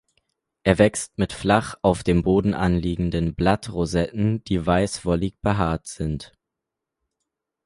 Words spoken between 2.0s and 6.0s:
dem Boden anliegenden Blattrosetten, die weiß wollig behaart